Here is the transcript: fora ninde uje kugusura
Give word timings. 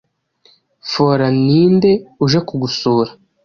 fora 0.91 1.27
ninde 1.45 1.91
uje 2.25 2.39
kugusura 2.47 3.11